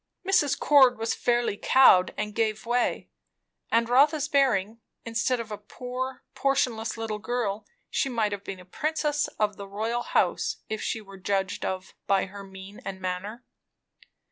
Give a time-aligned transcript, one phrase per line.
[0.27, 0.57] Mrs.
[0.57, 3.11] Cord was fairly cowed, and gave way.
[3.71, 8.65] And Rotha's bearing; instead of a poor, portionless little girl, she might have been a
[8.65, 13.45] princess of the house royal, if she were judged of by her mien and manner.